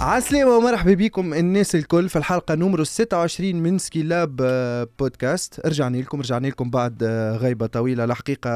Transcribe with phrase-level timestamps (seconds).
[0.00, 5.60] عسلامة ومرحبا بكم الناس الكل في الحلقة نمرو 26 من سكيلاب آه، بودكاست.
[5.66, 8.50] رجعنا لكم رجعنا لكم بعد آه، غيبة طويلة الحقيقة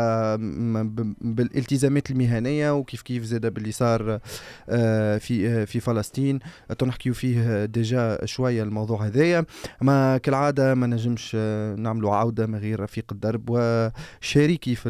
[1.20, 4.20] بالالتزامات المهنية وكيف كيف زادة باللي صار
[4.68, 6.38] آه، في في فلسطين.
[6.78, 9.44] تنحكيو فيه déjà شوية الموضوع هذايا.
[9.80, 11.34] ما كالعادة ما نجمش
[11.78, 14.88] نعملوا عودة من غير رفيق الدرب وشريكي في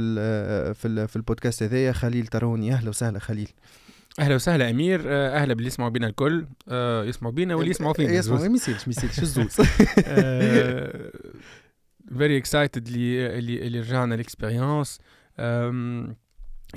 [0.75, 2.73] في, في البودكاست هذايا خليل تروني.
[2.73, 3.48] أهلا وسهلا خليل.
[4.20, 6.46] أهلا وسهلا أمير آه، أهلا باللي يسمعوا بينا الكل.
[6.68, 8.12] آه، يسمعوا بينا واللي يسمعوا فينا.
[8.12, 9.52] يسمعوا ما يصيرش ما يصيرش الزوز
[12.19, 14.98] very excited اللي اللي اللي رجعنا ال expérience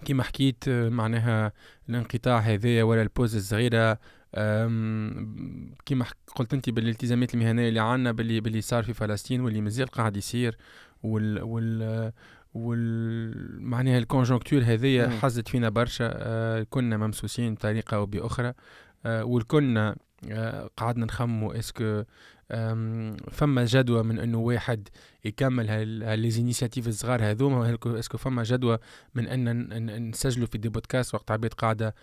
[0.06, 1.52] كيما حكيت معناها
[1.90, 4.00] الانقطاع هذايا ولا ال pause الصغيرة.
[5.86, 10.18] كيما قلت أنت بالالتزامات المهنية اللي عندنا باللي باللي صار في فلسطين واللي مازال قاعد
[10.18, 10.58] يصير
[11.04, 12.12] وال وال
[12.58, 18.54] ومعناها ال conjoncture هذيا حزت فينا برشا آه كنا ممسوسين بطريقة أو بأخرى
[19.06, 19.96] آه والكلنا
[20.32, 22.04] آه قعدنا نخمو est-ce que
[23.32, 24.88] فما جدوى من أنه واحد
[25.26, 28.78] يكمل هال les initiatives الصغار هذوما est-ce que فما جدوى
[29.16, 31.96] من أن نسجلوا في des podcasts وقت عباد قاعدة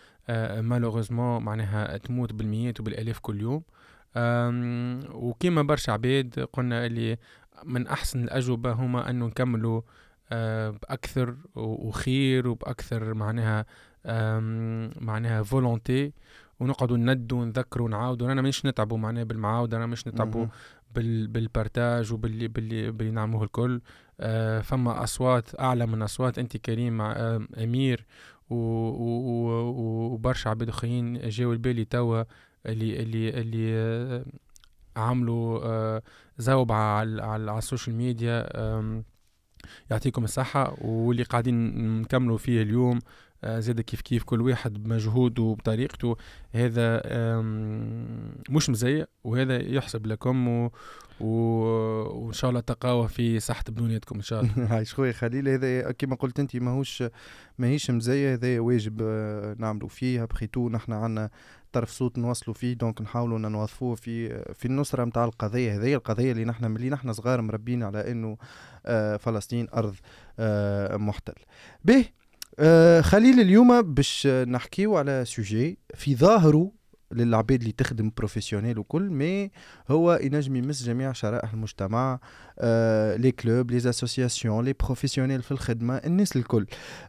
[0.61, 3.63] malheureusement معناها تموت بالمئات وبالألاف كل يوم.
[5.15, 7.19] وكيما برشا عباد قلنا اللي
[7.65, 9.81] من أحسن الأجوبة هما أنه نكملوا
[10.31, 13.67] بأكثر وخير وبأكثر معناها
[15.01, 16.13] معناها volonté
[16.61, 18.33] ونقعدوا ندوا ونذكروا ونعاودوا.
[18.33, 20.47] أنا مش نتعبوا معناها بالمعاودة أنا مش نتعبوا
[20.95, 23.81] بال بال partage وباللي باللي باللي نعملوه الكل.
[24.21, 26.39] آه فما أصوات أعلى من أصوات.
[26.39, 28.07] انت كريم آه أمير
[30.11, 32.23] وبرشا عباد آخرين جاوا لبالي توا
[32.67, 34.25] اللي اللي اللي آه
[34.97, 36.03] عملوا آه
[36.39, 38.47] زوبعة على على ال social media.
[38.59, 39.03] آه
[39.91, 42.99] يعطيكم الصحة واللي قاعدين نكملوا فيه اليوم
[43.45, 46.17] آه، زاد كيف كيف كل واحد بمجهوده وبطريقته
[46.53, 47.03] هذا
[48.51, 50.71] مش مزية وهذا يحسب لكم و...
[51.21, 51.29] و...
[52.25, 54.53] وإن شاء الله تقعدوا في صحة بدنكم إن شاء الله.
[54.75, 57.05] عايش خويا خليل هذا كما قلت أنت ماهوش
[57.59, 61.31] ماهيش مزية هذا واجب آه، نعملوا فيه بخيتو نحن عندنا
[61.75, 66.45] طرف صوت نوصلوا فيه donc نحاولوا نوظفوه في في النصرة نتاع القضية هذه القضية اللي
[66.45, 68.37] نحن ملي نحن صغار مربين على إنه
[68.87, 69.95] آه، فلسطين أرض
[70.39, 72.05] آه، محتلة
[72.59, 75.79] آه، خليل اليوم باش نحكيو على sujet.
[75.95, 76.73] في ظاهره
[77.13, 79.51] للعباد اللي تخدم professionnel وكل mais
[79.89, 82.21] هو ينجم يمس جميع شرائح المجتمع
[82.59, 86.67] آه les clubs les associations les professionnels في الخدمة الناس الكل.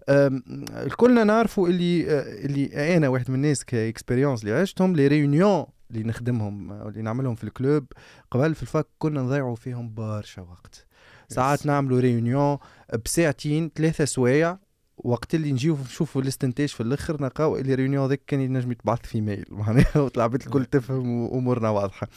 [0.09, 0.41] آه
[0.72, 5.66] الكلنا نعرفوا اللي آه اللي أنا واحد من الناس ك expérience اللي عشتهم les réunions
[5.91, 7.85] اللي نخدمهم اللي نعملهم في ال club.
[8.31, 10.85] قبل في الفك كنا نضيعوا فيهم برشا وقت.
[11.29, 12.57] ساعات نعملوا réunion
[13.06, 14.57] بساعتين ثلاثة سوايع.
[15.05, 18.99] وقت اللي نجيو نشوفوا الاستنتاج في الأخر نلقاو ال la réunion هذاك كان ينجم يتبعث
[19.01, 22.07] في mail معناها وطلعت الكل تفهم أمورنا واضحة.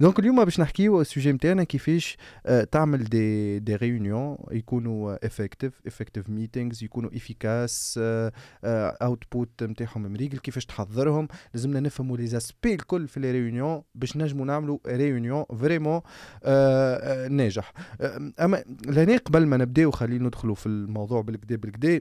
[0.00, 5.72] donc اليوم باش نحكيو ال sujet نتاعنا كيفاش آه، تعمل des des réunions يكونوا effective
[5.86, 8.00] effective meetings يكونوا efficaces
[8.64, 11.28] output نتاعهم مريقل كيفاش تحضرهم.
[11.54, 16.00] لازمنا نفهموا les aspects الكل في les réunions باش نجموا نعملوا réunion vraiment
[17.30, 17.72] ناجح.
[18.40, 22.00] أما لهنا قبل ما نبداو خلينا ندخلوا في الموضوع بالكدا بالكدا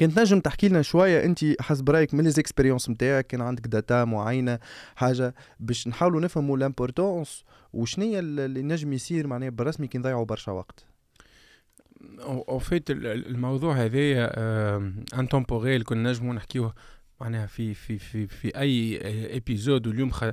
[0.00, 4.04] كنت نجم تحكي لنا شوية انت حسب رأيك من les expériences نتاعك كان عندك data
[4.04, 4.58] معينة
[4.96, 10.84] حاجة باش نحاولوا نفهموا l'importance وشنية اللي نجم يصير معناها بالرسمي كي نضيعوا برشا وقت؟
[12.20, 14.30] en fait الموضوع هذايا
[15.18, 16.74] intemporel كنا نجموا نحكيوه
[17.20, 19.00] معناها في في في في أي
[19.36, 20.24] épisode واليوم خ...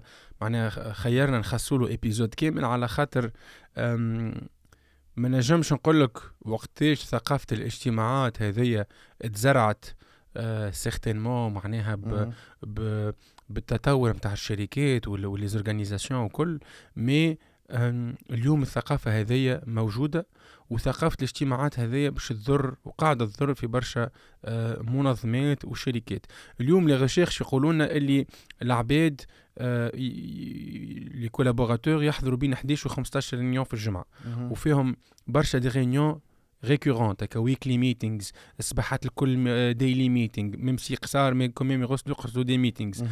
[0.42, 3.32] معناها خيرنا نخصوا له épisode كامل على خاطر
[5.18, 8.86] ما نجمش نقول لك وقتاش ثقافة الاجتماعات هذيا
[9.34, 9.86] تزرعت
[10.38, 12.34] آه certainement معناها ب
[12.64, 13.12] ب
[13.50, 16.60] بالتطور نتاع الشركات و les organisations وكل
[16.96, 17.38] mais
[17.70, 20.28] اليوم الثقافة هذية موجودة
[20.70, 24.10] وثقافة الاجتماعات هذية باش تضر وقاعدة تضر في برشا
[24.46, 26.26] آه، منظمات وشركات.
[26.62, 28.26] اليوم les recherches يقولون اللي
[28.62, 29.22] العباد
[29.58, 34.06] آه، les collaborateurs يحضروا بين 11 و 15 réunions في الجمعة.
[34.52, 34.96] وفيهم
[35.28, 36.20] برشا des réunions
[36.66, 42.16] récurrentes هكا weekly meetings الصباحات الكل daily meeting même si قصار mais quand même يغسلوا
[42.16, 43.04] يقصدوا des meetings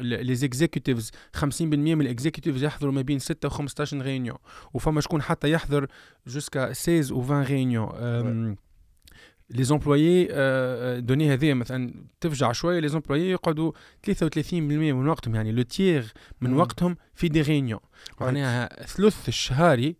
[0.00, 4.36] les executives 50% من ال executives يحضروا ما بين 6 و 15 réunions
[4.74, 5.86] وفما شكون حتى يحضر
[6.26, 8.56] jusqu'à 16 و 20 réunions
[9.50, 10.28] les employés
[11.00, 13.72] donnée هذه مثلا تفجع شوية les employés يقعدوا
[14.10, 16.06] 33% من وقتهم يعني le tiers
[16.40, 17.80] من وقتهم في des réunions
[18.20, 19.96] معناها ثلث الشهري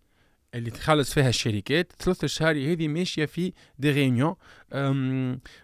[0.55, 4.35] اللي تخلص فيها الشركات ثلاث شهور هذه ماشية في des réunions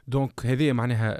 [0.09, 1.17] donc هذه معناها آه،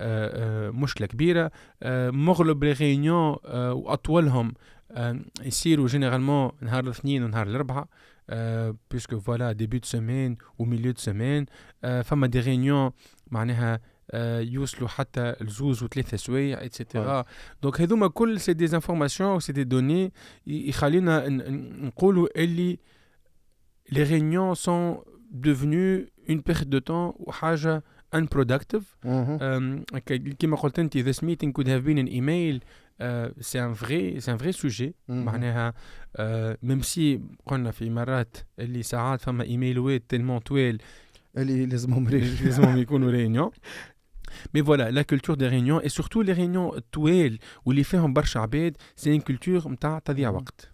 [0.69, 1.51] آه، مشكلة كبيرة.
[1.83, 4.55] آه، مغلب les réunions وأطولهم
[5.43, 7.87] يصيروا généralement نهار الاثنين ونهار الاربعاء
[8.91, 11.47] puisque voilà début de semaine و milieu de semaine
[12.05, 12.91] فما des réunions
[13.31, 13.81] معناها
[14.41, 17.25] يوصلوا حتى لزوز وثلاثة سوايع et cetera
[17.63, 20.13] donc هذوما كل c'est des informations c'est des données
[20.47, 22.79] يخلينا نقولوا اللي
[23.92, 27.84] les réunions sont devenues une perte de temps وحاجة
[28.16, 28.84] unproductive.
[30.40, 34.32] كما قلت انت this meeting could have been an email uh, c'est un vrai c'est
[34.32, 35.74] un vrai sujet معناها
[36.18, 36.22] uh,
[36.66, 40.82] même si قلنا في مرات اللي ساعات فما ايميلوات تلمون طويل
[41.38, 43.52] اللي لازمهم لازمهم يكونوا ريونيون
[44.56, 48.78] Mais voilà, la culture des réunions et surtout les réunions طويل واللي فيهم برشا عباد
[49.00, 50.72] c'est une culture نتاع تضييع وقت.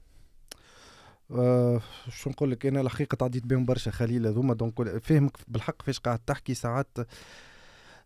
[1.33, 1.81] آه
[2.11, 4.55] شو نقول لك أنا الحقيقة تعديت بهم برشا خليل هذوما.
[4.55, 6.89] donc فاهمك بالحق فاش قاعد تحكي ساعات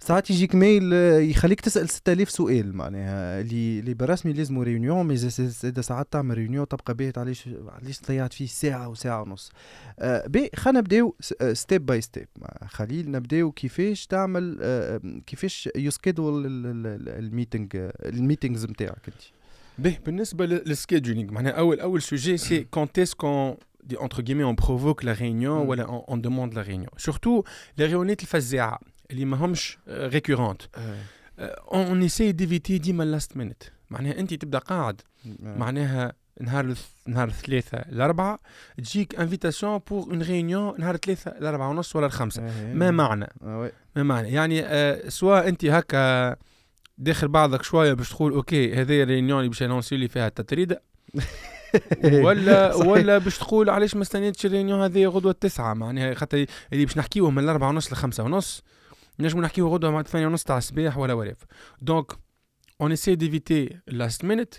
[0.01, 3.41] ساعات يجيك mail آه، يخليك تسأل 6000 سؤال معناها.
[3.41, 8.33] اللي اللي برسمي لازم réunion mais اذا ساعات تعمل réunion تبقى باهت علاش علاش ضيعت
[8.33, 9.51] فيه ساعة وساعة ونص.
[9.99, 11.15] باهي خلينا نبداو
[11.53, 12.29] step by step
[12.67, 13.11] خليل.
[13.11, 19.23] نبداو كيفاش تعمل آه كيفاش ي schedule ال meeting ال meetings نتاعك أنت.
[19.79, 23.57] Ben, le scheduling, اول أول sujet c'est quand est-ce qu'on
[23.99, 26.91] entre guillemets on provoque la réunion ou on, on demande la réunion.
[26.97, 27.43] Surtout
[27.79, 28.81] les réunions الفازة
[29.11, 30.69] اللي ما همش récurrentes
[31.73, 33.71] on essaie d'éviter ديما last minute.
[33.91, 35.01] معناها أنت تبدأ قاعد.
[35.41, 36.75] معناها نهار
[37.07, 38.39] نهار الثلاثة الأربعة
[38.79, 42.43] تجيك invitation pour une réunion نهار الثلاثة الأربعة ونص ولا الخمسة.
[42.75, 43.29] ما معنى؟
[43.97, 44.65] ما معنى؟ يعني
[45.11, 46.37] سواء أنت هكا
[46.99, 50.83] داخل بعضك شوية باش تقول okay هذه ال réunion اللي باش annoncer لي فيها الطريدة
[52.25, 56.85] ولا ولا باش تقول علاش ما استنيتش ال réunion هذه غدوة التسعه معناها خاطر اللي
[56.85, 58.63] باش نحكيوه من الأربعة ونص لخمسة ونص
[59.21, 61.37] نجمو نحكيوه غدوة مع الثانية ونص تاع الصباح ولا وريف
[61.81, 62.13] donc
[62.81, 64.55] on essaie d'éviter last minute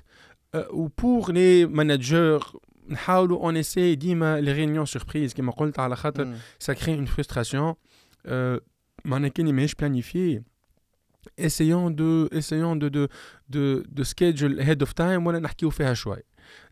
[0.55, 2.59] و pour les managers
[2.89, 7.73] نحاولوا on essaie ديما les réunions surprises كيما قلت على خاطر ça crée une frustration
[9.05, 10.41] معناها quand elle ماهيش planifiée
[11.37, 13.07] essayons de essayons de de
[13.49, 16.23] de, de schedule ahead of time ولا نحكيو فيها شوي.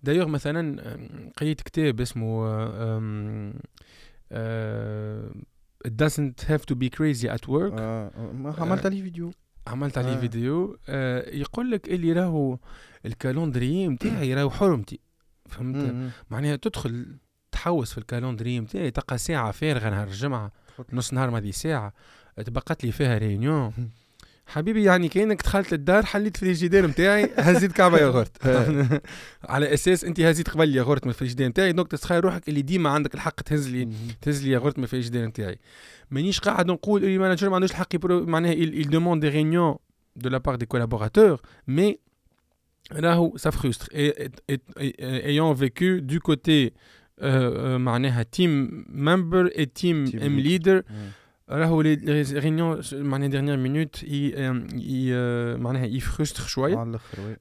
[0.04, 2.48] دايوغ مثلا قريت كتاب اسمه
[5.88, 7.74] It doesn't have to be crazy at work.
[7.80, 8.12] آه
[8.58, 9.32] عملت عليه فيديو؟
[9.68, 10.20] عملت عليه آه.
[10.20, 10.78] فيديو.
[10.90, 12.58] آه يقول لك اللي راهو
[13.06, 15.00] ال calendrier نتاعي راهو حرمتي
[15.50, 17.18] فهمت؟ معناها تدخل
[17.52, 20.52] تحوس في ال calendrier نتاعي تلقى ساعة فارغة نهار الجمعة
[20.94, 21.94] نص نهار ما دي ساعه
[22.45, 23.74] ت book لي فيها réunion
[24.45, 28.48] حبيبي يعني كأنك دخلت الدار حليت الفريجيدير نتاعي هزيت كعبة ياغورت.
[29.54, 33.16] على أساس أنت هزيت قبل ياغورت من الفريجيدير نتاعي donc تتخيل روحك اللي ديما عندك
[33.16, 33.90] الحق تهز لي
[34.22, 35.60] تهز لي ياغورت من الفريجيدير نتاعي
[36.12, 39.80] مانيش قاعد نقول اللي manager ما عندوش الحق معناها il demande des réunions
[40.16, 41.98] de la part des collaborateurs mais
[42.92, 43.88] راهو ça frustre.
[43.92, 46.74] Et, et, et, ayant vécu du côté
[47.22, 50.81] euh, معناها team member et team, team leader.
[51.50, 51.94] راهو les
[52.34, 54.06] réunions معناها dernière minute
[55.62, 57.38] معناها ي frustre شوية على الآخر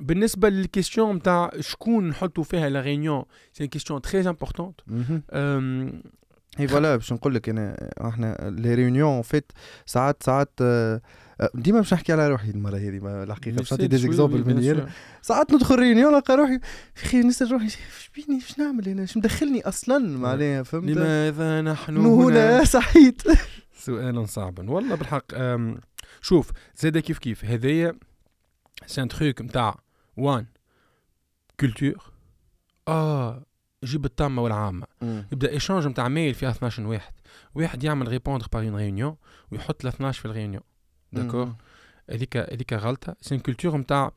[0.00, 4.80] بالنسبة لل question نتاع شكون نحطوا فيها la réunion c'est question très importante
[6.60, 9.52] et voilà باش نقول لك انا إحنا les réunions فيت
[9.86, 10.60] ساعات ساعات
[11.54, 14.88] ديما باش نحكي على روحي المرة هذه الحقيقة باش نعطي des exemples من
[15.22, 16.60] ساعات ندخل réunion نلقى روحي
[16.96, 17.76] أخي نسال روحي إيش
[18.16, 23.22] بيني إيش نعمل هنا؟ إيش مدخلني أصلا؟ معناها فهمت؟ لماذا نحن هنا صحيت.
[23.78, 24.68] سؤال صعب.
[24.68, 25.24] والله بالحق
[26.20, 27.94] شوف زاد كيف كيف؟ هذايا
[28.86, 29.78] c'est un truc نتاع
[30.16, 30.46] une
[31.60, 32.02] culture
[32.88, 33.42] آه
[33.84, 34.86] جيب التامة والعامة.
[35.02, 37.12] يبدأ échange نتاع mail فيها 12 واحد.
[37.54, 39.16] واحد يعمل répondre par une réunion
[39.50, 40.62] ويحط ل 12 في ال réunion.
[41.12, 41.54] d'accord
[42.10, 43.16] هذيك هذيك غلطة.
[43.20, 44.12] c'est culture نتاع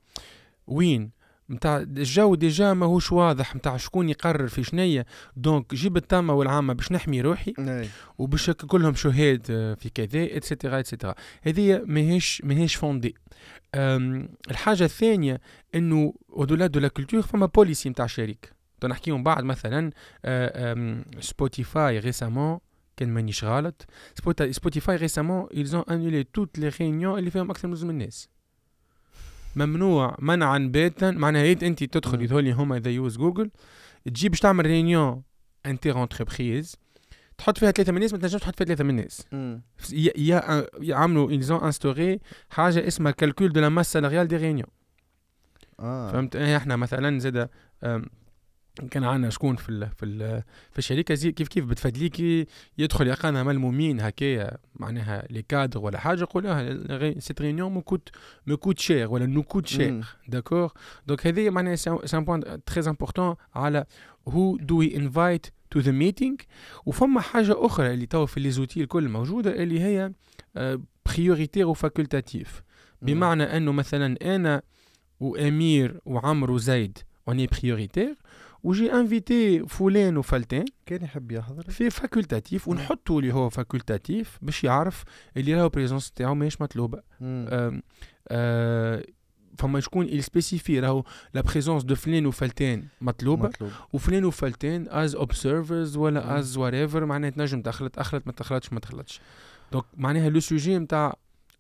[0.68, 1.12] وين؟
[1.50, 3.56] نتاع الجو déjà ماهوش واضح.
[3.56, 5.06] نتاع شكون يقرر في شنية.
[5.36, 7.54] donc جيب التامة والعامة باش نحمي روحي
[8.18, 9.46] وباش كلهم شهاد
[9.80, 13.16] في كذا et cetera et cetera هذه ماهيش ماهيش fondée
[14.52, 15.42] الحاجة الثانية
[15.76, 18.56] إنه au-delà de la culture فما policy نتاع شركة.
[18.86, 19.92] نحكيهم بعد مثلا
[21.20, 22.60] Spotify récemment
[22.98, 23.86] كان مانيش غلط
[24.52, 28.30] Spotify récemment ils ont annulé toutes les réunions اللي فيهم أكثر من زوج الناس.
[29.56, 31.12] ممنوع منعا باتا.
[31.12, 33.52] معناها أنت تدخل يظهر هما they use Google
[34.06, 35.24] تجي باش تعمل réunion
[35.66, 36.76] inter entreprise
[37.38, 39.28] تحط فيها ثلاثة من الناس ما تنجمش تحط فيها ثلاثة من الناس.
[39.94, 44.68] يا يعملوا ils ont instauré حاجة اسمها calcul de la masse salariale des réunions
[45.80, 46.12] آه.
[46.12, 47.50] فهمت؟ إحنا مثلا زاد
[48.92, 52.46] كان عندنا شكون في ال في ال في الشركة زي كيف كيف يتفدلك
[52.78, 58.10] يدخل يلقانا ملمومين هكايا معناها les cadres ولا حاجة يقول cette réunion me coûte
[58.48, 60.72] me coûte cher ولا nous coûte cher d'accord
[61.08, 63.86] donc هذه معناها c'est un point très important على
[64.28, 66.36] who do we invite to the meeting
[66.86, 70.12] وفما حاجة أخرى اللي تو في les outils الكل موجودة اللي هي
[71.06, 72.64] prioritaire و facultatif
[73.02, 74.62] بمعنى أنه مثلا أنا
[75.20, 76.98] وأمير وعمرو وزيد
[77.28, 78.16] on est prioritaires
[78.66, 84.64] و j'ai invité فلان وفلتان كان يحب يحضر في facultatif ونحطوا اللي هو facultatif باش
[84.64, 85.04] يعرف
[85.38, 87.02] اللي راهو présence تاعو ماهيش مطلوبه
[89.58, 93.72] فما شكون il spécifie راهو la présence de فلان وفلتان مطلوبة مطلوب.
[93.94, 99.22] وفلان وفلتان as observers ولا as whatever معناها تنجم تخلط أخلط ما تخلطش ما تخلطش.
[99.72, 101.16] donc معناها le sujet نتاع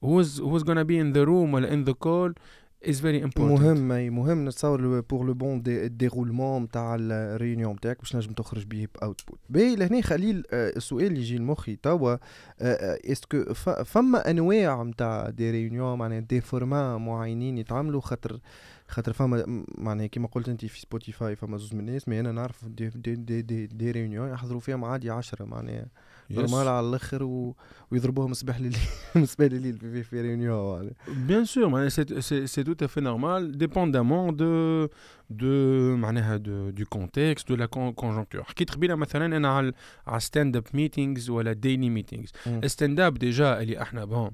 [0.06, 2.42] who's who's gonna be in the room ولا in the call
[2.86, 3.40] is very important.
[3.40, 5.62] مهم مهم نتصور pour le bon
[5.98, 11.06] déroulement نتاع ال réunion نتاعك باش نجم تخرج به ب output باهي لهنا خليل السؤال
[11.06, 12.18] اللي يجي لمخي توا
[12.62, 13.54] est-ce que
[13.86, 18.40] فما أنواع نتاع des réunions معناها des formats معينين يتعملوا خاطر
[18.88, 22.66] خاطر فما معناها كيما قلت انت في Spotify فما زوز من الناس مي أنا نعرف
[22.66, 25.86] دي دي دي, دي, دي ريونيون يحضروا فيهم عادي عشرة معناها
[26.32, 27.56] normal على الآخر و...
[27.92, 28.78] ويضربوهم صباح الليل
[29.16, 31.90] صباح الليل في, في réunion bien sûr
[32.46, 34.88] c'est tout à fait normal dépendamment
[35.30, 39.74] de de معناها du du contexte de la conjoncture حكيت قبيله مثلا أنا على
[40.08, 44.32] على stand-up meetings ولا daily meetings ال stand-up déjà اللي إحنا bon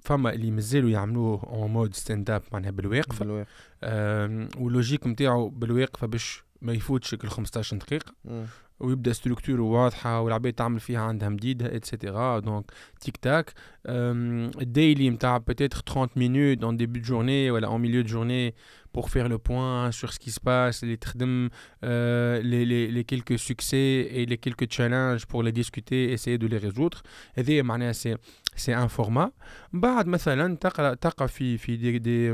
[0.00, 3.48] فما اللي مازالوا يعملوه en mode stand-up معناها بالواقفه بالواقف
[4.58, 8.14] وال logique نتاعو بالواقفه باش ما يفوتش ال 15 دقيقه
[8.81, 13.53] ويبدا ستركتور واضحه والعباد تعمل فيها عندها مديده اتسيتيرا دونك تيك تاك
[13.85, 18.55] الديلي نتاع بيتيتر 30 مينوت دون ديبي دو جورني ولا اون ميليو دو جورني
[18.97, 20.97] pour faire le point sur ce qui se passe, les,
[21.83, 23.87] euh, les, les, les quelques succès
[24.17, 27.03] et les quelques challenges pour les discuter, essayer de les résoudre.
[27.37, 27.43] Et
[27.93, 28.15] c'est,
[28.55, 29.31] c'est un format.
[29.73, 32.33] بعد مثلا تقرا تقع في في دي, دي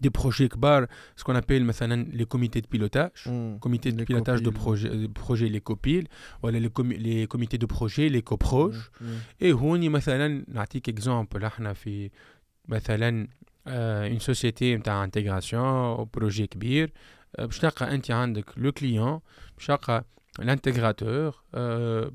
[0.00, 3.58] des projets كبار ce qu'on appelle مثلا les comités de pilotage mm.
[3.58, 6.08] comités de pilotage de projet projet les copiles
[6.42, 9.04] ولا les, com les comités de projet les coproges mm.
[9.04, 9.44] mm.
[9.44, 12.10] et هوني مثلا نعطيك exemple احنا في
[12.68, 13.28] مثلا
[13.68, 13.70] euh,
[14.14, 16.92] une société نتاع intégration projet كبير
[17.38, 19.20] باش تلقى انت عندك لو كليون
[19.56, 20.04] باش تلقى
[20.41, 22.09] l'intégrateur, euh,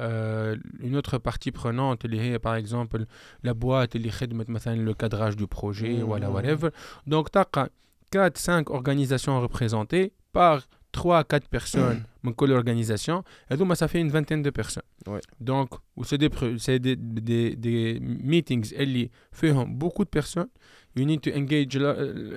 [0.00, 2.06] euh, une autre partie prenante,
[2.40, 3.04] par exemple
[3.42, 6.02] la boîte, le cadrage du projet, mmh.
[6.02, 6.70] voilà, whatever.
[7.06, 7.68] Donc, tu as
[8.12, 13.22] 4-5 organisations représentées par 3-4 personnes dans mmh.
[13.50, 14.82] et donc ça fait une vingtaine de personnes.
[15.06, 15.20] Ouais.
[15.40, 15.70] Donc,
[16.04, 20.48] c'est des, des, des, des, meetings qui font beaucoup de personnes.
[20.94, 21.76] You need to engage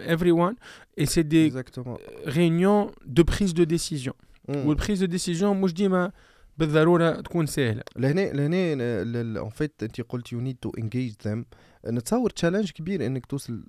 [0.08, 0.56] everyone,
[0.96, 1.98] et c'est des Exactement.
[2.26, 4.14] réunions de prise de décision.
[4.50, 6.12] وال prise de décision مش ديما
[6.58, 7.82] بالضرورة تكون سهلة.
[7.96, 11.46] لهنا لهنا en fait انت قلت you need to engage them
[11.88, 13.64] نتصور challenge كبير إنك توصل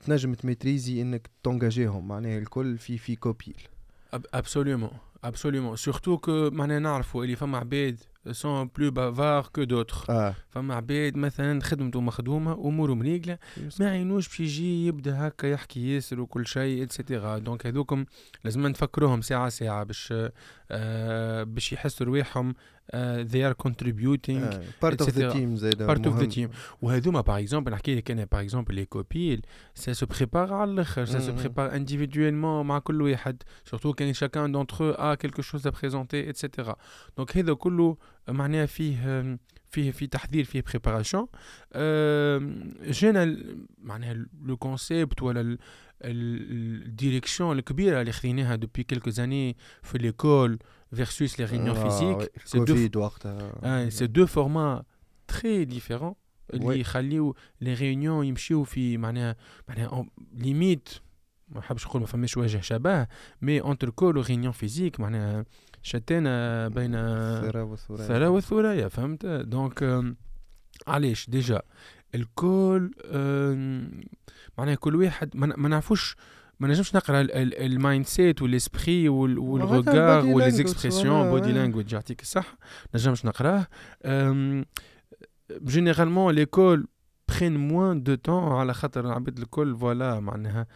[0.00, 3.56] تنجم ت maîtriser إنك ت engage يهم معناها الكل في في COPIL
[4.34, 4.90] absolument
[5.24, 10.34] absolument surtout que معناها نعرفوا اللي فما عباد sont plus bavards que d'autres آه.
[10.48, 13.38] فما عباد مثلا خدمته مخدومة اموره مريقله
[13.80, 18.04] ما عينوش باش يجي يبدأ هكا يحكي ياسر وكل شيء et cetera donc هذوكم
[18.44, 20.14] لازم نفكروهم ساعة ساعة باش
[20.70, 22.54] آه باش يحسوا رواحهم
[22.92, 26.48] uh, they are contributing uh, part of the team زيدا part of the team.
[26.82, 29.42] وهذوما par exemple نحكي لك أنا par exemple les COPIL
[29.74, 34.52] ça se prépare على الآخر ça se prépare individuellement مع كل واحد surtout quand chacun
[34.52, 36.76] d'entre eux a quelque chose à présenter et cetera
[37.16, 37.96] donc هذا كله
[38.28, 39.38] معناها فيه
[39.70, 41.26] فيه في تحضير فيه préparation
[42.90, 43.36] جينا
[43.78, 45.58] معناها le concept ولا
[46.04, 50.58] ال direction الكبيره اللي خذيناها depuis quelques années في les calls
[51.00, 52.16] versus les réunions ah, physiques.
[52.18, 52.30] Ouais.
[52.44, 52.90] C'est deux,
[53.62, 54.84] ah, c'est deux formats
[55.26, 56.16] très différents.
[56.54, 59.36] اللي يخليو les réunions يمشيو في معناها
[59.68, 60.88] معناها limite
[61.48, 63.06] ما نحبش نقول ما فماش وجه شبه
[63.42, 65.44] mais entre call réunion physique معناها
[65.82, 66.24] شتان
[66.68, 70.04] بين الثرى والثريا فهمت donc
[70.86, 71.62] علاش déjà
[72.14, 72.90] الكل
[74.58, 76.16] معناها كل واحد ما نعرفوش
[76.60, 82.56] ما نجمش نقرأ المايند سيت والاسبري والغوغار وليزيكسبرسيون بودي لانجويج يعطيك الصح
[82.94, 83.66] نجمش نقرأه.
[85.52, 86.86] généralement les calls
[87.28, 90.66] prennent moins de temps على خاطر العباد الكل voilà معناها.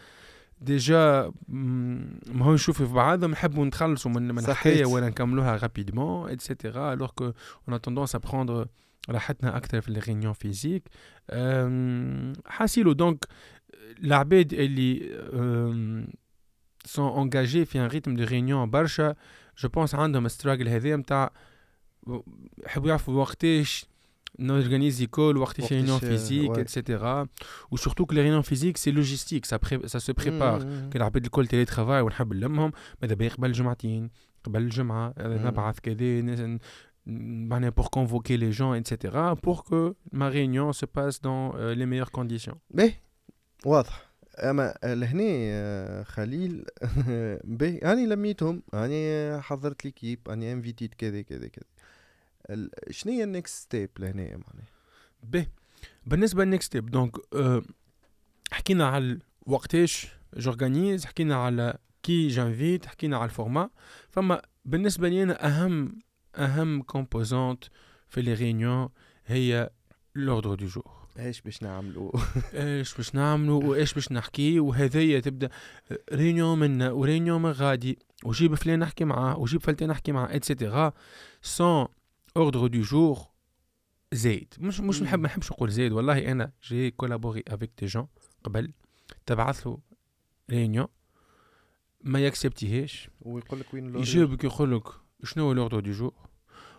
[0.61, 6.46] déjà ما هو نشوفوا في بعضهم نحبوا نتخلصوا من من الحكاية ولا نكملوها rapidement et
[6.46, 7.33] cetera alors que
[7.69, 8.69] on a tendance à prendre
[9.11, 10.89] راحتنا أكثر في les réunions physiques
[12.47, 13.25] حاسيلو donc
[14.05, 15.19] العباد اللي
[16.87, 19.15] sont engagés في un rythme de réunion برشا
[19.59, 21.31] je pense عندهم struggle هذا نتاع
[22.67, 23.87] يحبوا يعرفوا وقتاش
[24.39, 27.29] ن organiser call وقتاش réunion physique et cetera
[27.71, 31.47] و surtout que les réunions physiques c'est logistique ça ça se prépare كي العباد الكل
[31.47, 32.73] télétravail ونحب نلمهم
[33.03, 34.11] ماذا بيا قبل جمعتين
[34.45, 36.59] قبل الجمعه نبعث كذا
[37.07, 38.93] معناها pour convoquer les gens etc
[39.43, 42.59] pour que ma réunion se passe dans euh, les meilleures conditions.
[42.71, 42.95] باهي
[43.65, 44.09] واضح.
[44.39, 46.65] أما لهنا خليل
[47.59, 52.69] به اني لميتهم اني حضرت l'équipe اني invité ت كذا كذا كذا.
[52.91, 54.69] شنو هي ال next step لهنا معناها
[55.23, 55.47] به.
[56.07, 57.17] بالنسبة لل next step donc
[58.53, 63.71] حكينا على وقتاش j'organise حكينا على qui j'invite حكينا على ال format.
[64.11, 65.99] فما بالنسبة لي أنا أهم
[66.37, 67.65] أهم composante
[68.09, 68.91] في لي
[69.27, 69.71] هي
[70.15, 72.13] l'ordre du jour إيش باش نعملوا
[72.55, 75.49] إيش باش نعملوا وإيش باش نحكي؟ وهذيا تبدأ
[76.13, 77.99] réunion منا و réunion من غادي.
[78.25, 80.93] وجيب فلان نحكي معاه وجيب فلتان نحكي معاه et cetera
[81.43, 81.87] sans
[82.37, 83.19] ordre du jour
[84.13, 84.55] زايد.
[84.59, 85.93] مش مش نحب ما نحبش نقول زايد.
[85.93, 88.07] والله أنا j'ai collaboré avec des gens
[88.45, 88.73] قبل.
[89.27, 89.79] تبعث له
[90.51, 90.87] réunion
[92.01, 94.89] ما ي accepter هاش ويقول لك وين يجاوبك يقول لك
[95.25, 96.15] شنو هو l'ordre du jour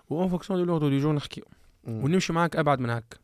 [0.09, 1.41] و en fonction de l'ordre du jour نحكي
[1.83, 3.17] ونمشي معاك أبعد من هكا.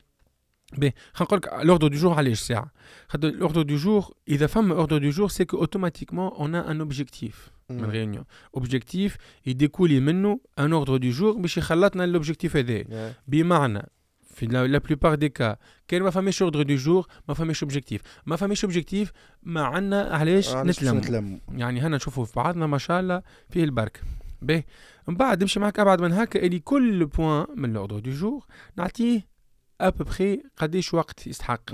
[0.74, 2.72] باهي خلينا نقول لك l'ordre du jour علاش ساعه
[3.08, 6.80] خاطر l'ordre du jour اذا فما ordre du jour c'est que automatiquement on a un
[6.80, 8.24] objectif من réunion
[8.56, 12.84] objectif ي découler منه un ordre du jour باش يخلطنا l'objectif هذا
[13.28, 13.90] بمعنى
[14.36, 18.36] في la plupart des cas quand ما فماش ordre du jour ما فماش objectif ما
[18.36, 19.12] فماش objectif
[19.44, 24.00] ما عندنا علاش نتلم يعني هنا نشوفوا في بعضنا ما شاء الله فيه البركه
[24.42, 24.64] باهي
[25.08, 28.46] من بعد نمشي معك ابعد من هكا اللي كل point من l'ordre du jour
[28.78, 29.35] نعطيه
[29.82, 31.72] ابوبخي قديش وقت يستحق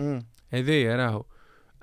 [0.50, 1.26] هذايا راهو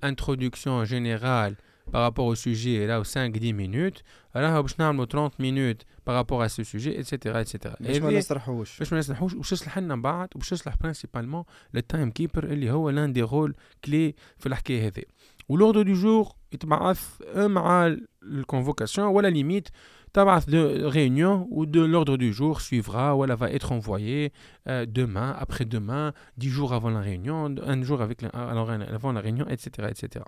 [0.04, 1.56] introduction générale
[1.92, 4.02] par rapport au sujet راهو 5 10 minutes
[4.37, 7.96] راهو باش نعملوا 30 minutes par rapport à ce sujet et cetera et cetera باش
[7.96, 8.78] ما نسرحوش.
[8.78, 11.44] باش ما نسرحوش وباش يصلح لنا بعد وباش يصلح principalement
[11.75, 13.54] لل time keeper اللي هو l'un des rôles
[13.85, 15.02] clés في الحكاية هذه
[15.50, 19.70] ولوردو دو جور يتبعث مع الكونفوكاسيون ولا ليميت
[20.13, 24.31] Tabac de réunion ou de l'ordre du jour suivra ou elle va être envoyé
[24.68, 29.48] euh, demain, après-demain, dix jours avant la réunion, un jour avec la, avant la réunion,
[29.50, 29.87] etc.
[29.89, 30.24] etc.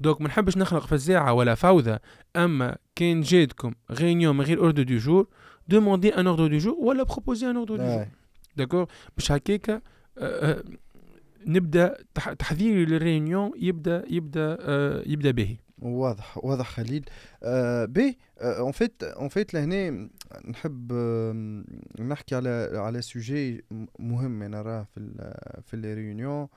[0.00, 1.96] Donc, ما نحبش نخلق فزاعة ولا فوضى
[2.36, 5.26] أما كان جاتكم réunion من غير ordre du jour
[5.68, 8.06] demandez un ordre du jour ولا proposer un ordre du jour
[8.56, 9.82] d'accord باش هكاك
[11.47, 11.97] نبدأ
[12.39, 14.57] تحضير لل réunion يبدأ يبدأ
[15.05, 15.57] يبدأ به.
[15.79, 17.05] واضح واضح خليل.
[17.43, 20.09] آه ben en fait en fait لهنا
[20.47, 21.63] نحب آه
[21.99, 23.63] نحكي على على sujet
[23.99, 26.47] مهم أنا راه في ال في les réunions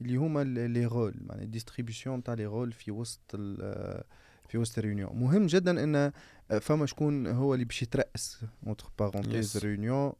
[0.00, 3.36] اللي هما لي رول يعني distribution تاع لي رول في وسط
[4.48, 6.12] في وسط ال réunion مهم جدا إن
[6.60, 10.12] فما شكون هو اللي باش يترأس entre parenthèses réunion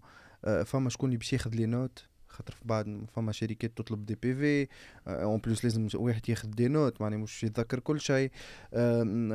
[0.64, 2.04] فما شكون اللي باش ياخذ les notes
[2.36, 4.68] خاطر في بعض فما شركات تطلب des PV
[5.06, 8.30] en plus لازم واحد ياخذ des notes معني مش يتذكر كل شيء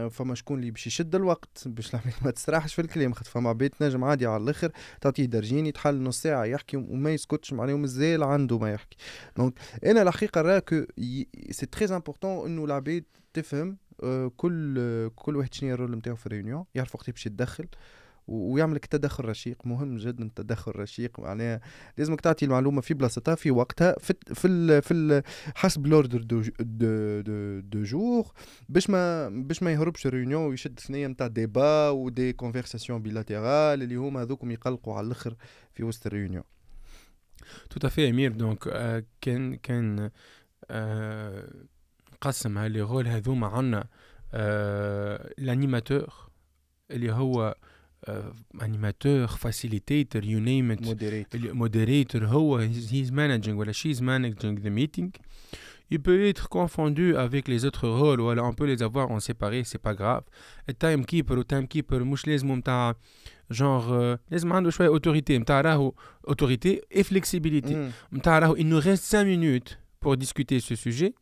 [0.09, 3.71] فما شكون اللي باش يشد الوقت باش العباد ما تسرحش في الكلام خاطر فما عباد
[3.81, 8.57] نجم عادي على الآخر تعطيه درجين يتحل نص ساعة يحكي وما يسكتش معناه مازال عنده
[8.57, 8.97] ما يحكي.
[9.37, 9.53] donc
[9.85, 10.85] أنا الحقيقة راه que
[11.51, 13.77] c'est très important إنه العباد تفهم
[14.37, 17.67] كل كل واحد شنو ال rôle نتاعو في ال réunion يعرف وقت باش يتدخل.
[18.27, 21.61] ويعمل لك تدخل رشيق مهم جدا التدخل الرشيق معناها
[21.97, 25.23] لازمك تعطي المعلومة في بلاصتها في وقتها في في في
[25.55, 28.31] حسب l'ordre du du du, du jour
[28.69, 33.83] باش ما باش ما يهربش ال réunion ويشد ثنية نتاع débats و des conversations bilatérales
[33.83, 35.35] اللي هما هذوكم يقلقوا على الأخر
[35.73, 36.43] في وسط ال réunion
[37.69, 38.59] tout à fait امير donc
[39.21, 40.09] كان كان
[40.71, 41.49] آه
[42.21, 43.87] قسم هالي رول هذوما عندنا
[44.33, 46.31] آه l'animateur
[46.91, 47.55] اللي هو
[48.62, 50.78] انيماتور فاسيليتيتور يو نيم ات
[51.34, 55.10] مودريتور هو هيز مانجينج ولا شيز مانجينج ذا ميتينغ
[55.94, 59.20] il peut être confondu avec les autres rôles ou alors on peut les avoir en
[59.20, 60.24] séparé c'est pas grave
[60.68, 62.94] le timekeeper ou timekeeper مش لازم نتاع
[63.54, 65.94] genre لازم عنده شويه autorité نتاع راهو
[66.30, 67.74] autorité et flexibilité
[68.12, 71.14] نتاع راهو il nous reste 5 minutes pour discuter ce sujet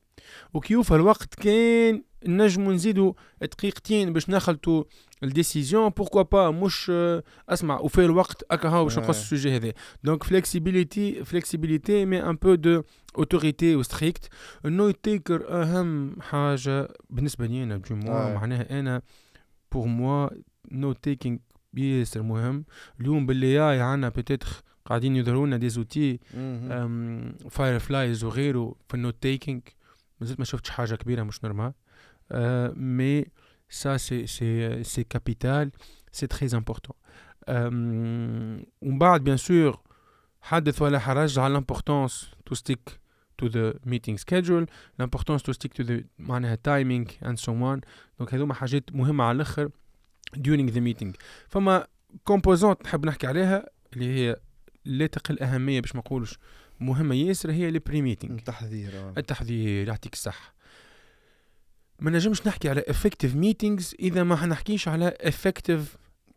[0.53, 4.83] وكي يوفى الوقت كان نجمو نزيدو دقيقتين باش نخلطو
[5.23, 5.89] ال décision.
[5.89, 6.91] pourquoi pas مش
[7.49, 7.79] أسمع.
[7.79, 9.73] وفي الوقت اكا هاو باش نقص ال sujet هذا.
[10.03, 12.83] donc flexibilité flexibilité mais un peu d'autorité
[13.17, 14.29] و strict
[14.65, 19.01] انه يتيكر أهم حاجة بالنسبة لي أنا de moi معناها أنا
[19.71, 20.29] pour moi
[20.71, 21.37] note taking
[21.77, 22.65] ياسر مهم
[23.01, 24.47] اليوم بال AI عندنا peut-être
[24.85, 26.19] قاعدين يظهروا لنا des outils
[27.49, 29.59] Fireflies وغيره في ال note taking
[30.21, 31.73] ما زلت ما شفتش حاجة كبيرة مش normal
[32.31, 33.25] آه mais
[33.69, 35.71] ça c'est c'est c'est capital
[36.11, 36.95] c'est très important
[38.81, 39.79] ومن بعد bien sûr
[40.41, 42.99] حدث ولا حرج على l'importance to stick
[43.37, 44.67] to the meeting schedule
[44.99, 47.81] l'importance to stick to the معناها timing and so on
[48.19, 49.69] donc هذوما حاجات مهمة على الأخر
[50.37, 51.17] during the meeting.
[51.47, 51.87] فما
[52.23, 54.35] composante نحب نحكي عليها اللي هي
[54.85, 56.39] لا تقل أهمية باش ما نقولش
[56.79, 60.53] مهمة ياسر هي ال pre-meeting التحضير التحضير يعطيك الصحة.
[61.99, 65.83] ما نجمش نحكي على effective meetings إذا ما حنحكيش على effective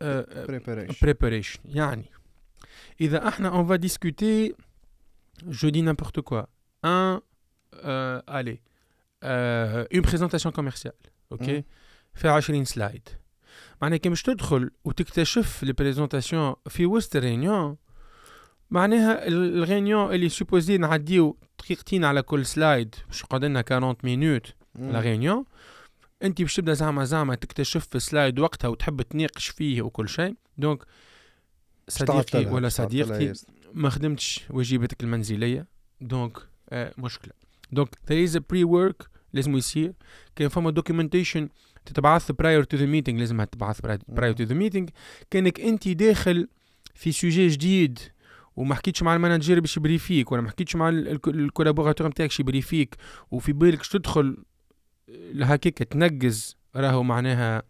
[0.03, 0.05] uh,
[0.47, 0.93] preparation.
[1.05, 1.59] preparation.
[1.65, 2.05] يعني
[3.01, 4.53] إذا إحنا on va discuter
[5.49, 6.49] je dis n'importe quoi.
[6.83, 7.21] Un
[7.85, 8.61] euh, allez
[9.23, 11.01] euh, une présentation commerciale
[11.31, 11.63] ok مم.
[12.13, 13.09] في 20 slides
[13.81, 17.77] معناها كي مش تدخل وتكتشف ال présentation في وسط ال réunion
[18.73, 23.95] معناها ال- ال réunion اللي supposé نعديو دقيقتين على كل slide باش يقعد لنا 40
[24.03, 25.45] minutes la réunion
[26.23, 30.35] انت باش تبدأ زعما زعما تكتشف في slide وقتها وتحب تناقش فيه وكل شيء.
[30.57, 30.83] donc
[31.87, 33.33] صديقي ولا صديقتي
[33.73, 35.67] ما خدمتش واجباتك المنزلية.
[36.01, 36.37] donc
[36.69, 37.33] آه مشكلة.
[37.71, 39.93] donc there is a pre work لازم يصير.
[40.35, 41.49] كان فما documentation
[41.85, 44.85] تتبعث prior to the meeting لازمها تتبعث prior prior to the meeting.
[45.31, 46.47] كانك انت داخل
[46.95, 47.99] في sujet جديد.
[48.55, 52.07] وما حكيتش مع ال manager باش ي brief يك ولا ما حكيتش مع ال collaborateur
[52.07, 52.95] نتاعك باش ي brief يك
[53.31, 54.37] وفي بالك تدخل
[55.41, 57.63] هكاك تنقز راهو معناها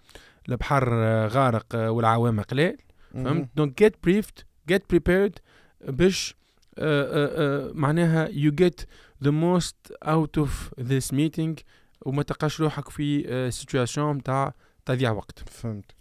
[0.49, 0.93] البحر
[1.27, 2.77] غارق والعوام قليل
[3.13, 5.39] فهمت؟ donc get briefed get prepared
[5.87, 6.35] باش
[6.77, 8.81] آه، آه، آه، معناها you get
[9.23, 11.55] the most out of this meeting
[12.01, 14.53] وما تلقاش روحك في situation نتاع
[14.85, 15.49] تضييع وقت.
[15.49, 15.91] فهمت.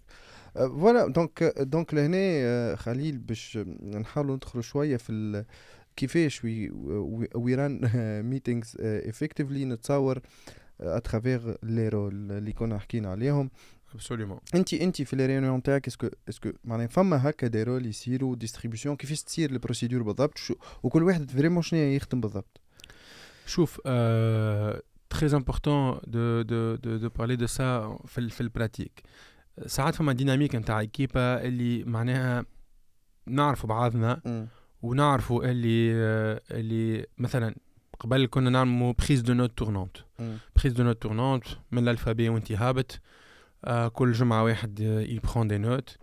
[0.55, 5.45] voilà donc donc لهنا آه، خليل باش نحاولوا ندخلوا شوية في
[5.95, 6.69] كيفاش we
[7.35, 7.81] we run
[8.29, 10.19] meetings effectively نتصور
[10.81, 13.49] à travers les rôles اللي كنا حكينا عليهم.
[13.93, 17.63] absolument انت انت في les réunions تاعك est-ce que est-ce que معناها فما هكا des
[17.63, 20.33] rôles يصيروا distribution كيفاش تصير ال procédure بالضبط؟
[20.83, 22.61] وكل واحد vraiment شنو يخدم بالضبط؟
[23.45, 24.79] شوف euh,
[25.15, 29.03] très important de, de, de, de parler de ça في في ال pratique
[29.65, 32.45] ساعات فما dynamique نتاع équipe اللي معناها
[33.27, 34.21] نعرفوا بعضنا
[34.81, 37.55] ونعرفوا اللي آه، اللي مثلا
[37.99, 39.97] قبل كنا نعملوا prise de notes tournante
[40.55, 42.99] prise de notes tournante من ال alphabet وانت هابط
[43.65, 45.97] آه كل جمعة واحد ي prend des notes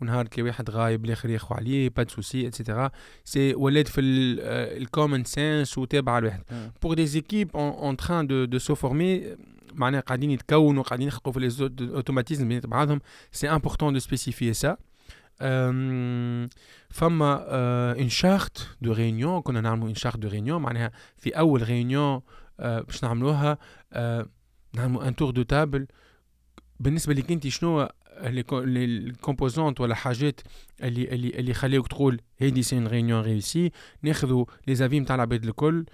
[0.00, 2.90] ونهار كي واحد غايب الآخر ياخو عليه pas souci et cetera
[3.24, 6.42] c'est ولات في ال common sense وتابع الواحد.
[6.82, 9.36] pour des équipes en train de de se former
[9.74, 11.50] معناها قاعدين يتكونوا قاعدين يخلقوا في les
[11.94, 13.00] automatisme بين بعضهم.
[13.32, 14.76] c'est important de spécifier ça
[16.90, 17.44] فما
[17.98, 22.20] une charte de réunion كنا نعملوا une charte de réunion معناها في أول réunion
[22.60, 23.58] آه، باش نعملوها
[23.92, 24.26] آه،
[24.74, 25.86] نعملوا un tour de table
[26.80, 27.88] بالنسبة لك أنت شنو
[28.20, 30.40] ال composantes ولا حاجات
[30.82, 35.44] اللي اللي اللي خليوك تقول هيدي c'est une réunion réussie ناخذوا les avis نتاع العباد
[35.44, 35.84] الكل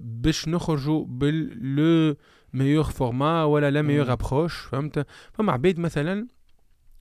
[0.00, 2.16] باش نخرجوا بال
[2.52, 4.12] meilleur format ولا la meilleure.
[4.12, 6.26] approche فهمت فما عباد مثلا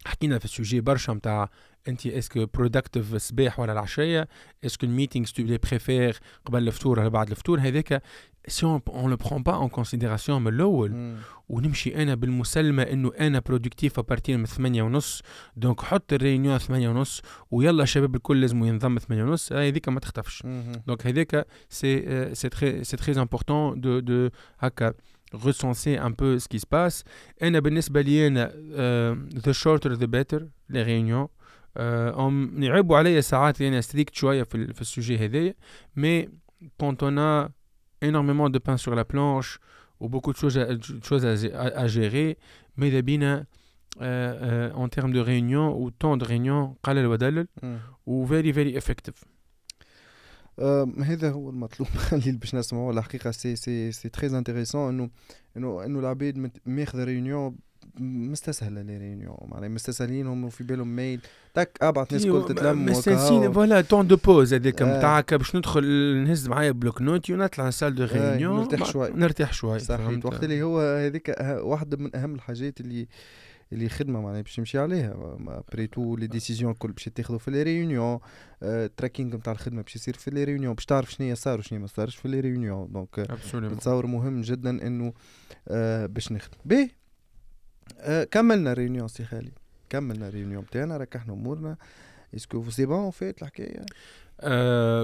[0.05, 1.49] حكينا في ال sujet برشا نتاع
[1.88, 4.27] أنت est-ce que productif الصباح ولا العشية
[4.65, 8.03] est-ce que ال meetings tu les préfères قبل الفطور ولا بعد الفطور هذاك
[8.49, 11.15] si on le prend pas en considération من الأول
[11.49, 15.21] ونمشي أنا بالمسلمه انه أنا productif à partir من ثمانية ونص
[15.55, 19.99] donc حط ال réunion ثمانية ونص ويلا الشباب الكل لازم ينضم ثمانية ونص هذيك ما
[19.99, 20.43] تختفش
[20.88, 24.93] دونك هذاك سي سي تري سي تري امبورطون دو دو هكا
[25.33, 27.03] recenser un peu ce qui se passe.
[27.43, 31.29] أنا بالنسبة لي أنا uh, the shorter the better les réunions.
[31.77, 31.81] Uh,
[32.17, 35.55] هم يعيبوا عليا ساعات أنا ستريكت شوية في في السوجي هذايا.
[35.95, 36.29] مي
[36.83, 37.49] on a
[38.02, 39.59] énormément de pain sur la planche
[40.00, 42.37] ou beaucoup de choses à, de choses à, à, à gérer
[42.76, 43.46] ماذا بينا
[43.96, 47.46] uh, uh, en termes de réunion ou temps de réunion قلل ودلل
[48.07, 49.24] و very very effective
[50.59, 55.11] أم، هذا هو المطلوب خليل باش نسمعوه الحقيقه سي سي سي تري انتريسون انه
[55.57, 57.57] انه انه العباد مت- ماخذه ريونيون
[57.99, 61.21] مستسهلة لي ريونيون معناها مستسهلين هم وفي بالهم ميل.
[61.54, 64.82] تك ابعت ناس الكل تتلم مستنسين وكا فوالا تون دو بوز هذاك.
[64.82, 65.84] نتاعك باش ندخل
[66.23, 69.10] نهز معايا بلوك نوت ونطلع سال دو ريونيون نرتاح شوي.
[69.10, 73.08] نرتاح شوي صحيح؟ وقت اللي هو هذيك أه- واحدة من أهم الحاجات اللي
[73.73, 75.38] اللي خدمة معناها باش يمشي عليها.
[75.47, 78.19] après tout les décisions الكل باش يتاخذوا في les réunions
[78.97, 82.15] tracking نتاع الخدمة باش يصير في les réunions باش تعرف شنو صار وشنو ما صارش
[82.15, 85.13] في les réunions donc نتصور مهم جدا إنه
[85.67, 86.58] آه باش نخدم.
[86.65, 86.89] باهي آه
[88.30, 89.52] كملنا الريونيون سي خالي
[89.90, 91.76] كملنا الريونيون بتاعنا ركحنا امورنا
[92.35, 93.85] اسكو سي بون فات الحكايه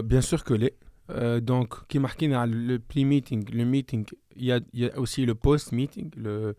[0.01, 0.71] بيان سور كو لا
[1.11, 5.27] Euh, donc, qui marquait dans le pre-meeting, le meeting, il y a, y a, aussi
[5.27, 6.57] le post-meeting, le,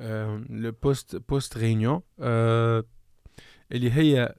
[0.00, 2.02] euh, le post, post-réunion.
[2.20, 2.82] Euh,
[3.72, 4.34] اللي هي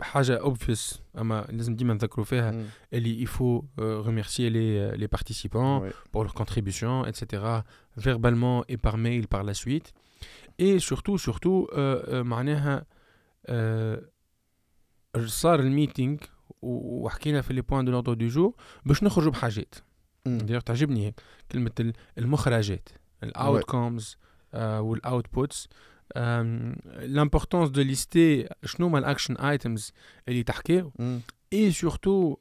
[0.00, 2.94] حاجة obvious أما لازم ديما نذكروا فيها mm.
[2.94, 5.92] اللي il faut euh, remercier les, les participants ouais.
[6.12, 7.42] pour leur contribution, etc.
[7.96, 9.92] verbalement et par mail par la suite.
[10.79, 12.85] Surtout, euh, euh, معناها
[13.49, 13.99] euh,
[15.25, 16.17] صار الميتينغ
[16.61, 18.53] وحكينا في لي بوان دو نوتو دو جو
[18.85, 19.75] باش نخرجوا بحاجات.
[20.25, 21.21] دايوغ تعجبني هيك.
[21.51, 22.89] كلمة المخرجات
[23.23, 24.17] ال outcomes
[24.53, 25.67] وال outputs
[26.97, 29.93] l'importance de lister شنو هما ال action items
[30.27, 30.91] اللي تحكيو
[31.53, 32.37] et surtout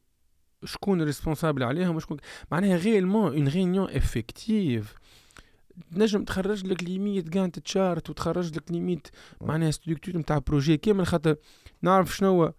[0.64, 2.16] شكون responsable عليهم وشكون
[2.50, 4.94] معناها réellement une réunion effective
[5.94, 9.08] تنجم تخرج لك limite Gantt chart وتخرج لك limite
[9.40, 10.76] معناها structure نتاع projet.
[10.76, 11.36] كامل خاطر
[11.82, 12.52] نعرف شنو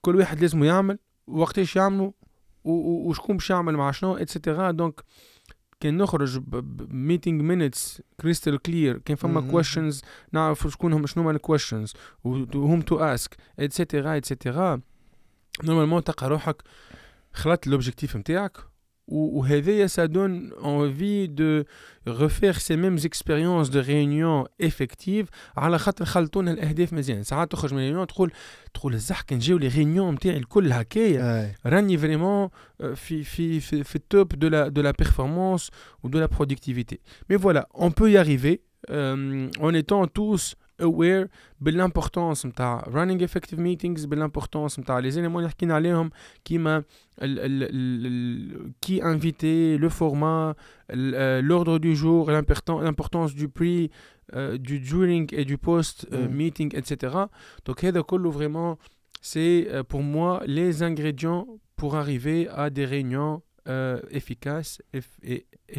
[0.00, 2.12] كل واحد لازم يعمل وقتاش يعملوا
[2.64, 5.00] وشكون باش يعمل مع شنو et cetera donc
[5.80, 11.32] كان نخرج ب meeting minutes crystal clear كان فما questions نعرف شكون هم شنو هما
[11.32, 11.92] ال questions
[12.24, 14.80] وهم to ask et cetera et cetera
[15.64, 16.62] normalement تلقى روحك
[17.32, 18.71] خلطت l'objectif نتاعك
[19.12, 21.64] وهذايا ça donne envie de
[22.06, 27.78] refaire ces mêmes expériences de réunion effectives على خاطر خلطونا الاهداف مزيان ساعات تخرج من
[27.78, 28.32] ال réunion تقول
[28.74, 32.48] تقول الزحك نجيو les réunions نتاعي الكل هكايا راني vraiment
[32.94, 35.70] في في في, في ال top de la de la performance
[36.02, 36.98] و de la productivité
[37.30, 41.27] mais voilà on peut y arriver euh, en étant tous aware
[41.61, 46.09] بالامبورتونس نتاع running effective meetings بالامبورتونس نتاع لي زيليمون اللي حكينا عليهم
[46.45, 46.83] كيما
[48.85, 50.55] qui invité, le format,
[50.89, 53.89] l'ordre du jour, l'importance du prix,
[54.35, 56.33] euh, du during et du post euh, mm.
[56.33, 57.15] meeting, etc.
[57.65, 58.77] Donc, vraiment,
[59.21, 63.41] c'est euh, pour moi les ingrédients pour arriver à des réunions
[64.11, 65.78] efficaces et effectives et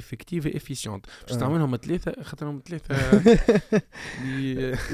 [0.55, 1.05] efficientes.
[1.27, 2.95] باش تعملهم ثلاثة خاطرهم ثلاثة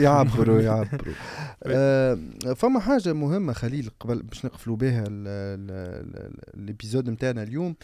[0.04, 1.13] يعبروا يعبروا.
[2.60, 5.04] فما حاجة مهمة خليل قبل باش نقفلوا بها
[6.58, 7.75] ال épisode نتاعنا اليوم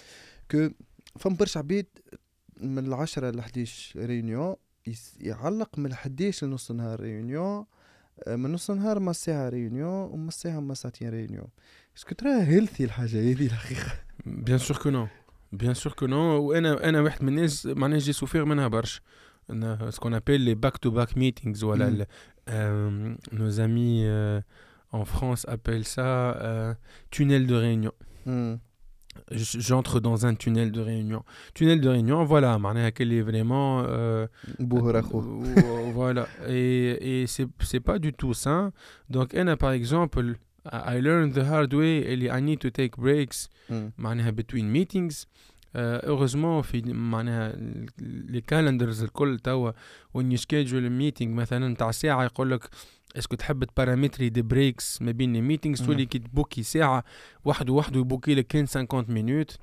[0.52, 0.70] كو
[1.20, 1.86] فما برشا عباد
[2.62, 4.56] من العشرة ل 11 réunion
[5.20, 7.66] يعلق من 11 لنص نهار réunion
[8.28, 11.48] من نص نهار ما ساعة réunion وما ساعة ما ساعتين réunion.
[11.98, 13.92] Est-ce que ترى healthy الحاجة هذه الحقيقة؟
[14.26, 15.08] bien sûr que non
[15.55, 19.01] بيان سور كو نو وانا انا واحد من الناس معناها جي سوفير منها برشا
[19.89, 22.07] سكون ابيل لي باك تو باك ميتينغز ولا
[23.33, 24.07] نو امي
[24.93, 26.75] en France appellent ça euh,
[27.11, 27.93] tunnel de réunion.
[28.27, 28.55] Mm.
[29.33, 31.25] J'entre dans un tunnel de réunion.
[31.55, 34.27] Tunnel de réunion, voilà, معناها qu'elle est vraiment euh,
[35.95, 38.71] voilà et et c'est c'est pas du tout ça.
[39.09, 43.50] Donc elle par exemple I learned the hard way اللي I need to take breaks.
[43.98, 45.26] معناها between meetings.
[45.76, 47.56] heureusement في معناها
[48.02, 49.72] لي كالندرز الكل توا
[50.14, 52.70] وين ي schedule meeting مثلا تاع ساعة يقول لك
[53.18, 56.64] est-ce que تحب ت paramétrer des breaks ما بين ال meetings تولي كي ت booki
[56.64, 57.04] ساعة
[57.46, 59.58] واحد وحده ي booki لك كان 50 minutes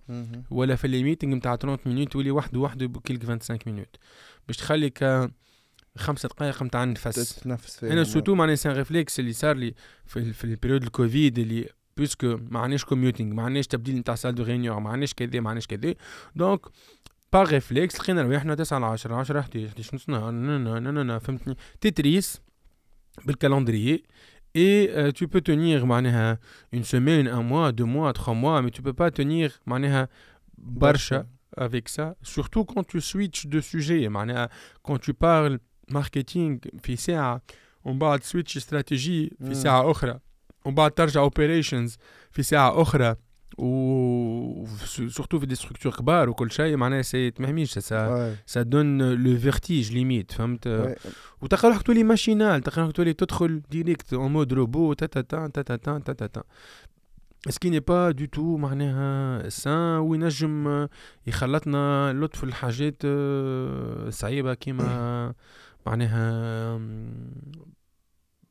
[0.51, 3.97] ولا في les meetings نتاع 30 minutes تولي واحد وحده ي booki لك 25 minutes
[4.47, 5.05] باش تخليك
[5.97, 9.75] خمسة دقائق نتاع النفس تتنفس أنا surtout معناها c'est un réflexe اللي صار لي
[10.07, 14.15] في, في ال période ال Covid اللي puisque ما عندناش commuting ما عندناش تبديل نتاع
[14.15, 15.95] salle de réunion ما عندناش كذا ما عندناش كذا
[16.37, 16.61] donc
[17.33, 22.41] par réflexe لقينا رواحنا 9 على 10 10 11 11 نص نهار فهمتني Tetris
[23.25, 24.03] بال calendrier
[24.55, 26.39] Et euh, tu peux tenir معناها
[26.73, 30.09] une semaine, un mois, deux mois, trois mois, mais tu peux pas tenir معناها
[30.59, 31.27] برشا
[31.57, 32.15] avec ça.
[32.23, 34.09] Surtout quand tu switches de sujet.
[34.09, 34.49] معناها
[34.83, 35.59] quand tu parles
[35.91, 37.43] marketing في ساعة
[37.85, 40.19] ومن بعد switch stratégie في ساعة أخرى
[40.65, 41.91] ومن بعد ترجع operations
[42.31, 43.17] في ساعة أخرى
[43.59, 44.67] و
[45.09, 49.93] surtout في دي ستركتور كبار وكل شيء معناها سي تمهميش سا سا دون لو فيرتيج
[49.93, 50.97] ليميت فهمت
[51.41, 55.47] وتلقى روحك تولي ماشينال تلقى روحك تولي تدخل ديريكت اون مود روبو تا تا تا
[55.47, 56.43] تا تا تا تا تا
[57.49, 60.89] اسكي ني با دو تو معناها سان وينجم
[61.27, 63.03] يخلطنا لطف الحاجات
[64.13, 65.35] صعيبه كيما
[65.87, 66.79] معناها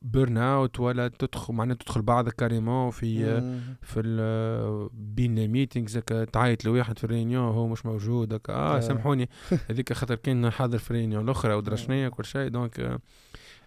[0.02, 3.40] burn out ولا تدخل معناها تدخل بعضك carrément في
[3.82, 5.98] في بين ال meetings
[6.32, 9.28] تعيط لواحد في ال réunion هو مش موجود هكا آه سامحوني.
[9.70, 13.00] هذيك خاطر كان حاضر في ال réunion الأخرى ودرا كل شيء donc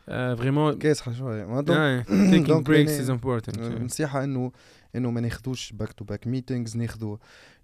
[0.07, 1.61] vraiment كاسحة شوية.
[1.61, 4.51] donc breaks is important نصيحه إنه
[4.95, 7.17] إنه ما ناخذوش back to back meetings ناخذوا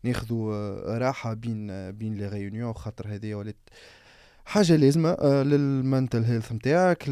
[0.04, 3.70] ناخذوا راحة بين بين les réunions خاطر هذه ولات
[4.46, 7.04] حاجة لازمه آه، لل mental health نتاعك.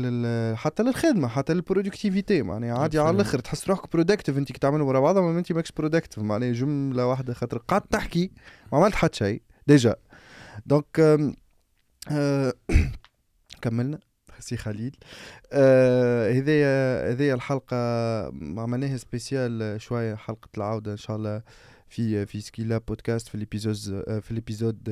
[0.55, 4.81] حتى للخدمة حتى لل productivity معناها عادي على الأخر تحس روحك productive أنت كي تعمل
[4.81, 8.31] ورا بعضها ما أنت ماكش productive معناها جملة واحدة خاطر قعدت تحكي
[8.71, 9.95] ما عملت حتى شيء déjà.
[10.65, 10.99] donc
[12.11, 12.53] آه
[13.61, 13.99] كملنا
[14.39, 14.95] سي خليل.
[15.53, 17.75] آه هذيا هذيا الحلقة
[18.57, 21.41] عملناها spéciale شوية حلقة العودة إن شاء الله.
[21.89, 23.75] في في سكيلا بودكاست في ال épisode
[24.21, 24.89] في ال épisode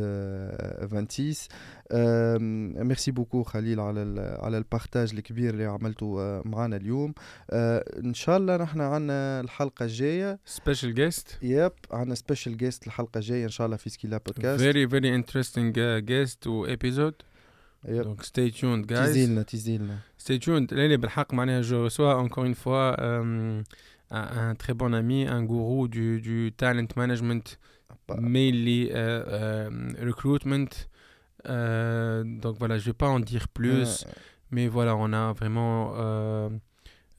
[0.88, 4.00] 26 merci beaucoup خليل على
[4.42, 7.14] على ال partage الكبير اللي عملته معنا اليوم.
[7.52, 10.40] إن شاء الله نحن عندنا الحلقة الجاية.
[10.46, 14.90] special guest yep عندنا special guest الحلقة الجاية إن شاء الله في سكيلا بودكاست very
[14.90, 17.14] very interesting guest و épisode
[17.88, 22.54] donc stay tuned guys تيزيلنا تيزيلنا stay tuned really بالحق معناها je reçois encore une
[22.54, 23.64] fois
[24.11, 27.59] un, un, très bon ami, un gourou du, du talent management,
[28.19, 29.71] mainly euh, euh,
[30.03, 30.73] recruitment.
[31.49, 34.05] Euh, donc voilà, je vais pas en dire plus,
[34.51, 35.95] mais voilà, on a vraiment.
[35.97, 36.49] Euh,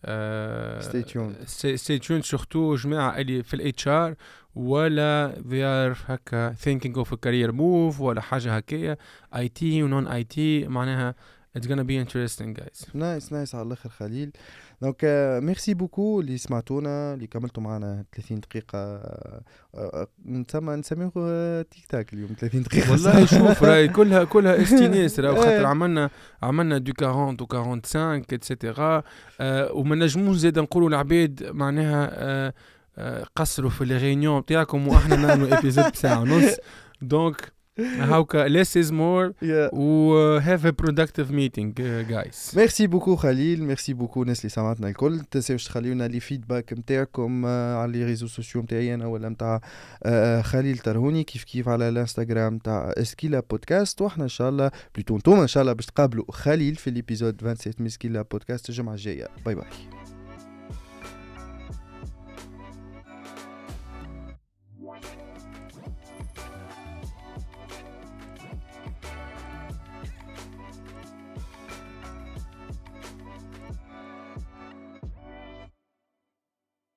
[0.08, 1.36] euh, stay tuned.
[1.48, 4.16] Stay tuned surtout جماعة اللي في الاتش ار
[4.56, 8.98] ولا they are هكا thinking of a career move ولا حاجة هكايا
[9.36, 11.16] اي تي ونون اي تي معناها
[11.58, 12.96] it's gonna be interesting guys.
[12.96, 14.32] نايس نايس على الاخر خليل.
[14.83, 15.05] دونك
[15.43, 19.03] ميرسي بوكو اللي سمعتونا اللي كملتوا معنا 30 دقيقة
[20.27, 21.11] نسمى نسميه
[21.63, 26.11] تيك تاك اليوم 30 دقيقة والله شوف راهي كلها كلها استيناس راهو خاطر عملنا
[26.43, 29.03] عملنا de 40 و 45 et cetera
[29.71, 32.53] وما نجموش زاد نقولوا العباد معناها
[33.37, 36.57] قصروا في les réunions نتاعكم وإحنا نعملوا épisode بساعة ونص.
[37.03, 37.53] donc
[38.11, 39.33] هاوكا less is more.
[39.43, 39.75] Yeah.
[39.75, 42.57] و have a productive meeting uh, guys.
[42.57, 47.93] merci beaucoup خليل merci beaucoup الناس اللي سمعتنا الكل تنساوش تخليونا les feedbacks نتاعكم على
[47.93, 49.61] les réseaux sociaux نتاعي أنا ولا نتاع
[50.43, 55.43] خليل ترهوني كيف كيف على الانستغرام نتاع اسكيلا بودكاست وإحنا ان شاء الله plutôt انتوما
[55.43, 59.29] ان شاء الله باش تقابلوا خليل في ال épisode 27 من اسكيلا بودكاست الجمعه الجايه
[59.47, 60.08] bye bye